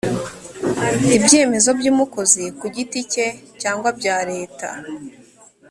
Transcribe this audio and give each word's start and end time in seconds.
ibyemezo 1.17 1.69
by 1.79 1.85
umukozi 1.93 2.43
ku 2.59 2.65
giti 2.75 2.99
cye 3.11 3.27
cyangwa 3.61 3.89
bya 3.99 4.17
leta 4.29 4.69